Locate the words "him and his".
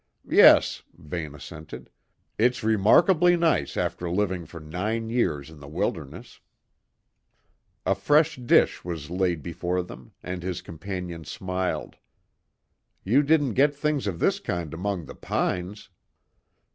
9.85-10.63